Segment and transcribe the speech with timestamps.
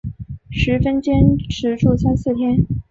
[0.49, 2.65] 十分坚持住三四天